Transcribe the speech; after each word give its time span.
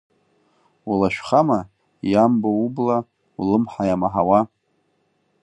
Улашәхама, 0.89 1.59
иамбо 2.11 2.49
убла, 2.63 2.97
улымҳа 3.39 3.83
иамаҳауа… 3.89 4.39